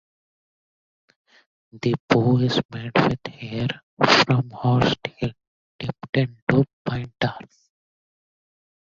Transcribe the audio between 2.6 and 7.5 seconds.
made with hair from horse tail dipped into pine tar.